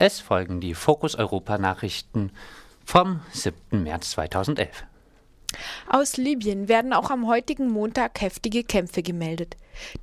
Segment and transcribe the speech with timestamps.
[0.00, 2.30] Es folgen die Fokus Europa Nachrichten
[2.84, 3.82] vom 7.
[3.82, 4.84] März 2011.
[5.88, 9.56] Aus Libyen werden auch am heutigen Montag heftige Kämpfe gemeldet.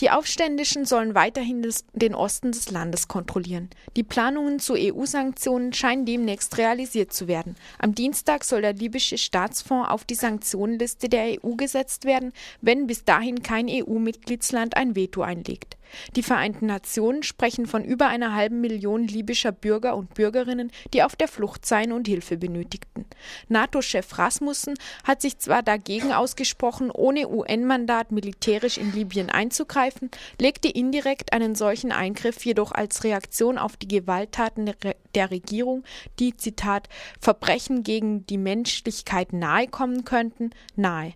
[0.00, 3.70] Die Aufständischen sollen weiterhin des, den Osten des Landes kontrollieren.
[3.96, 7.56] Die Planungen zu EU-Sanktionen scheinen demnächst realisiert zu werden.
[7.78, 13.04] Am Dienstag soll der libysche Staatsfonds auf die Sanktionenliste der EU gesetzt werden, wenn bis
[13.04, 15.76] dahin kein EU-Mitgliedsland ein Veto einlegt.
[16.16, 21.16] Die Vereinten Nationen sprechen von über einer halben Million libyscher Bürger und Bürgerinnen, die auf
[21.16, 23.04] der Flucht seien und Hilfe benötigten.
[23.48, 30.68] NATO-Chef Rasmussen hat sich zwar dagegen ausgesprochen, ohne UN-Mandat militärisch in Libyen einzugreifen, einzugreifen, legte
[30.68, 34.72] indirekt einen solchen Eingriff jedoch als Reaktion auf die Gewalttaten
[35.14, 35.84] der Regierung,
[36.18, 36.88] die Zitat
[37.20, 41.14] Verbrechen gegen die Menschlichkeit nahe kommen könnten, nahe.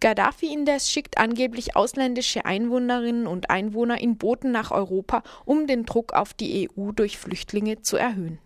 [0.00, 6.14] Gaddafi indes schickt angeblich ausländische Einwohnerinnen und Einwohner in Booten nach Europa, um den Druck
[6.14, 8.38] auf die EU durch Flüchtlinge zu erhöhen.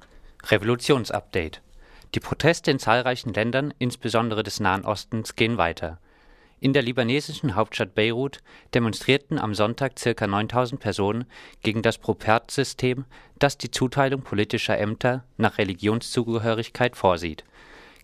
[0.47, 1.61] Revolutionsupdate.
[2.17, 5.99] Die Proteste in zahlreichen Ländern, insbesondere des Nahen Ostens, gehen weiter.
[6.61, 8.39] In der libanesischen Hauptstadt Beirut
[8.73, 10.27] demonstrierten am Sonntag ca.
[10.27, 11.25] 9000 Personen
[11.63, 13.05] gegen das Propertsystem,
[13.39, 17.45] das die Zuteilung politischer Ämter nach Religionszugehörigkeit vorsieht.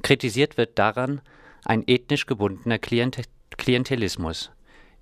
[0.03, 1.21] Kritisiert wird daran
[1.65, 4.51] ein ethnisch gebundener Klientelismus.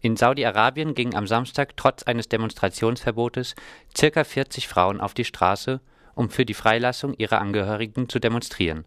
[0.01, 3.55] In Saudi-Arabien gingen am Samstag trotz eines Demonstrationsverbotes
[3.99, 4.25] ca.
[4.25, 5.81] 40 Frauen auf die Straße,
[6.15, 8.85] um für die Freilassung ihrer Angehörigen zu demonstrieren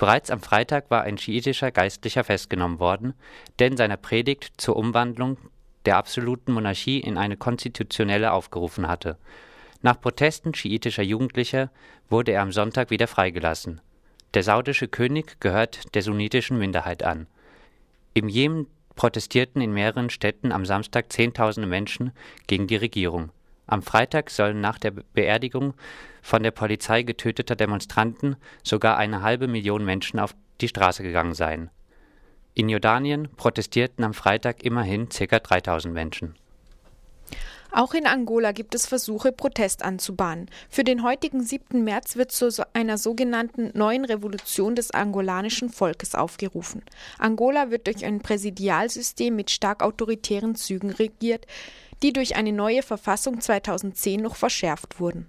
[0.00, 3.12] Bereits am Freitag war ein schiitischer Geistlicher festgenommen worden,
[3.58, 5.36] der in seiner Predigt zur Umwandlung
[5.84, 9.18] der absoluten Monarchie in eine konstitutionelle aufgerufen hatte.
[9.82, 11.70] Nach Protesten schiitischer Jugendlicher
[12.08, 13.82] wurde er am Sonntag wieder freigelassen.
[14.32, 17.26] Der saudische König gehört der sunnitischen Minderheit an.
[18.14, 22.12] Im Jemen protestierten in mehreren Städten am Samstag Zehntausende Menschen
[22.46, 23.32] gegen die Regierung.
[23.70, 25.74] Am Freitag sollen nach der Beerdigung
[26.22, 31.70] von der Polizei getöteter Demonstranten sogar eine halbe Million Menschen auf die Straße gegangen sein.
[32.54, 35.38] In Jordanien protestierten am Freitag immerhin ca.
[35.38, 36.34] 3000 Menschen.
[37.70, 40.50] Auch in Angola gibt es Versuche, Protest anzubahnen.
[40.68, 41.84] Für den heutigen 7.
[41.84, 46.82] März wird zu einer sogenannten neuen Revolution des angolanischen Volkes aufgerufen.
[47.20, 51.46] Angola wird durch ein Präsidialsystem mit stark autoritären Zügen regiert,
[52.02, 55.26] die durch eine neue Verfassung 2010 noch verschärft wurden.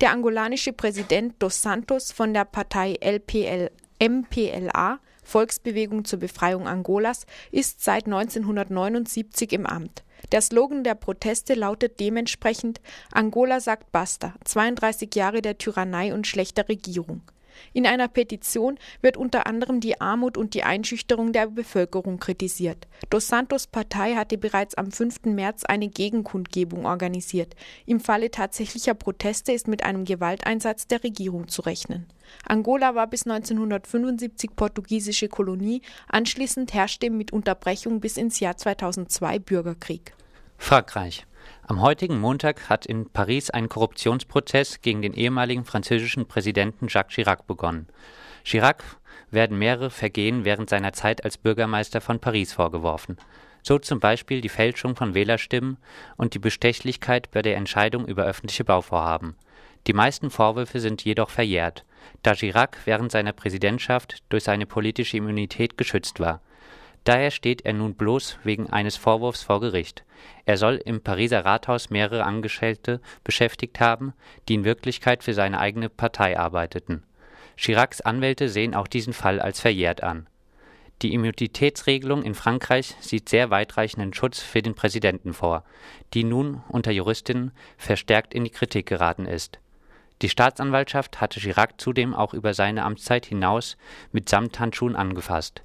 [0.00, 3.70] Der angolanische Präsident Dos Santos von der Partei LPL,
[4.00, 10.04] MPLA Volksbewegung zur Befreiung Angolas ist seit 1979 im Amt.
[10.32, 12.80] Der Slogan der Proteste lautet dementsprechend
[13.12, 17.22] Angola sagt Basta, 32 Jahre der Tyrannei und schlechter Regierung.
[17.72, 22.86] In einer Petition wird unter anderem die Armut und die Einschüchterung der Bevölkerung kritisiert.
[23.10, 25.24] Dos Santos Partei hatte bereits am 5.
[25.24, 27.54] März eine Gegenkundgebung organisiert.
[27.86, 32.06] Im Falle tatsächlicher Proteste ist mit einem Gewalteinsatz der Regierung zu rechnen.
[32.46, 40.14] Angola war bis 1975 portugiesische Kolonie, anschließend herrschte mit Unterbrechung bis ins Jahr 2002 Bürgerkrieg.
[40.56, 41.26] Frankreich
[41.66, 47.46] am heutigen Montag hat in Paris ein Korruptionsprozess gegen den ehemaligen französischen Präsidenten Jacques Chirac
[47.46, 47.88] begonnen.
[48.44, 48.84] Chirac
[49.30, 53.16] werden mehrere Vergehen während seiner Zeit als Bürgermeister von Paris vorgeworfen.
[53.62, 55.78] So zum Beispiel die Fälschung von Wählerstimmen
[56.16, 59.34] und die Bestechlichkeit bei der Entscheidung über öffentliche Bauvorhaben.
[59.86, 61.84] Die meisten Vorwürfe sind jedoch verjährt,
[62.22, 66.40] da Chirac während seiner Präsidentschaft durch seine politische Immunität geschützt war.
[67.04, 70.04] Daher steht er nun bloß wegen eines Vorwurfs vor Gericht.
[70.46, 74.14] Er soll im Pariser Rathaus mehrere Angestellte beschäftigt haben,
[74.48, 77.02] die in Wirklichkeit für seine eigene Partei arbeiteten.
[77.56, 80.26] Chiracs Anwälte sehen auch diesen Fall als verjährt an.
[81.02, 85.64] Die Immunitätsregelung in Frankreich sieht sehr weitreichenden Schutz für den Präsidenten vor,
[86.14, 89.58] die nun unter Juristinnen verstärkt in die Kritik geraten ist.
[90.22, 93.76] Die Staatsanwaltschaft hatte Chirac zudem auch über seine Amtszeit hinaus
[94.12, 95.62] mit Samthandschuhen angefasst.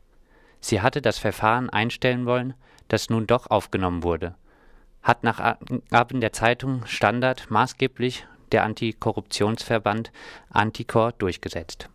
[0.62, 2.54] Sie hatte das Verfahren einstellen wollen,
[2.88, 4.36] das nun doch aufgenommen wurde,
[5.02, 10.12] hat nach Angaben der Zeitung Standard maßgeblich der Antikorruptionsverband
[10.50, 11.90] Anticor durchgesetzt.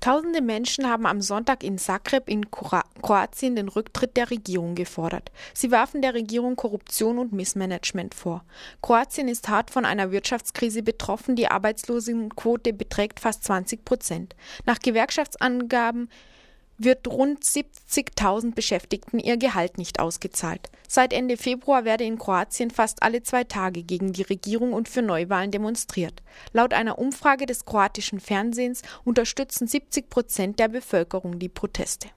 [0.00, 5.32] Tausende Menschen haben am Sonntag in Zagreb in Kroatien den Rücktritt der Regierung gefordert.
[5.52, 8.44] Sie warfen der Regierung Korruption und Missmanagement vor.
[8.82, 11.34] Kroatien ist hart von einer Wirtschaftskrise betroffen.
[11.34, 14.36] Die Arbeitslosenquote beträgt fast 20 Prozent.
[14.64, 16.08] Nach Gewerkschaftsangaben
[16.78, 20.70] wird rund 70.000 Beschäftigten ihr Gehalt nicht ausgezahlt.
[20.88, 25.02] Seit Ende Februar werde in Kroatien fast alle zwei Tage gegen die Regierung und für
[25.02, 26.22] Neuwahlen demonstriert.
[26.52, 32.08] Laut einer Umfrage des kroatischen Fernsehens unterstützen 70 Prozent der Bevölkerung die Proteste.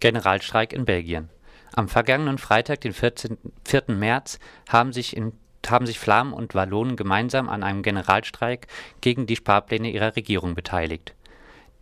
[0.00, 1.28] Generalstreik in Belgien.
[1.74, 3.84] Am vergangenen Freitag, den 14, 4.
[3.88, 4.38] März,
[4.68, 5.32] haben sich in
[5.68, 8.66] haben sich Flamen und Wallonen gemeinsam an einem Generalstreik
[9.00, 11.14] gegen die Sparpläne ihrer Regierung beteiligt.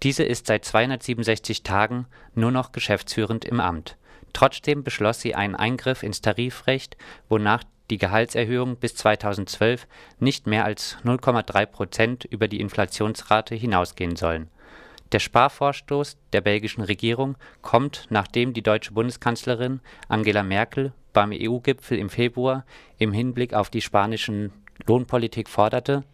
[0.03, 3.97] Diese ist seit 267 Tagen nur noch geschäftsführend im Amt.
[4.33, 6.97] Trotzdem beschloss sie einen Eingriff ins Tarifrecht,
[7.29, 9.87] wonach die Gehaltserhöhung bis 2012
[10.19, 14.49] nicht mehr als 0,3 Prozent über die Inflationsrate hinausgehen sollen.
[15.13, 22.11] Der Sparvorstoß der belgischen Regierung kommt, nachdem die deutsche Bundeskanzlerin Angela Merkel beim EU-Gipfel im
[22.11, 22.65] Februar
[22.99, 24.53] im Hinblick auf die spanischen
[24.87, 26.05] Lohnpolitik forderte,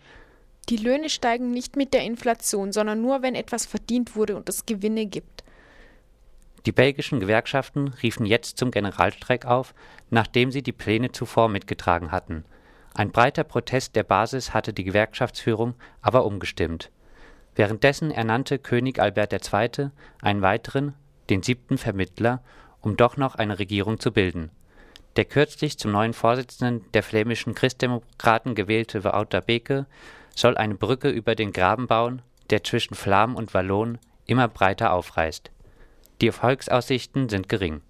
[0.69, 4.67] die Löhne steigen nicht mit der Inflation, sondern nur, wenn etwas verdient wurde und es
[4.67, 5.45] Gewinne gibt.
[6.67, 9.73] Die belgischen Gewerkschaften riefen jetzt zum Generalstreik auf,
[10.11, 12.45] nachdem sie die Pläne zuvor mitgetragen hatten.
[12.95, 16.91] Ein breiter Protest der Basis hatte die Gewerkschaftsführung aber umgestimmt.
[17.55, 19.91] Währenddessen ernannte König Albert II.
[20.21, 20.95] einen weiteren,
[21.31, 22.43] den siebten Vermittler,
[22.81, 24.51] um doch noch eine Regierung zu bilden.
[25.17, 29.87] Der kürzlich zum neuen Vorsitzenden der flämischen Christdemokraten gewählte Wouter Beke
[30.37, 35.51] soll eine Brücke über den Graben bauen, der zwischen Flamen und Wallonen immer breiter aufreißt.
[36.21, 37.83] Die Erfolgsaussichten sind gering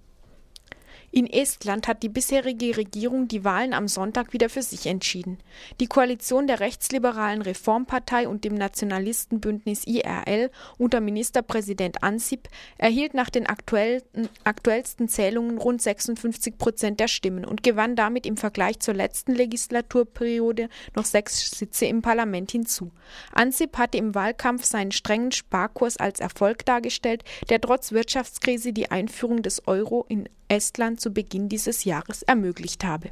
[1.10, 5.38] in Estland hat die bisherige Regierung die Wahlen am Sonntag wieder für sich entschieden.
[5.80, 12.48] Die Koalition der rechtsliberalen Reformpartei und dem Nationalistenbündnis IRL unter Ministerpräsident Ansip
[12.78, 18.80] erhielt nach den aktuellsten Zählungen rund 56 Prozent der Stimmen und gewann damit im Vergleich
[18.80, 22.90] zur letzten Legislaturperiode noch sechs Sitze im Parlament hinzu.
[23.32, 29.42] Ansip hatte im Wahlkampf seinen strengen Sparkurs als Erfolg dargestellt, der trotz Wirtschaftskrise die Einführung
[29.42, 33.10] des Euro in Estland zu Beginn dieses Jahres ermöglicht habe